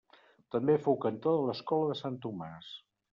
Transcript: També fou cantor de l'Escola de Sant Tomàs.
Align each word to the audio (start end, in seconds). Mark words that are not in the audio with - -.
També 0.55 0.77
fou 0.87 0.95
cantor 1.03 1.37
de 1.39 1.43
l'Escola 1.49 1.91
de 1.91 1.99
Sant 2.01 2.17
Tomàs. 2.25 2.71